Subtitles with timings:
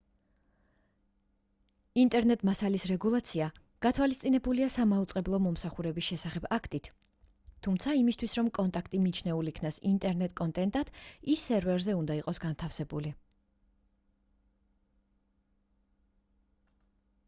[2.03, 3.49] ინტერნეტ მასალის რეგულაცია
[3.85, 6.89] გათვალისწინებულია სამაუწყებლო მომსახურების შესახებ აქტით
[7.69, 10.91] თუმცა იმისთვის რომ კონტენტი მიჩნეულ იქნას ინტერნეტ კონტენტად
[11.37, 13.13] ის სერვერზე უნდა იყოს განთავსებული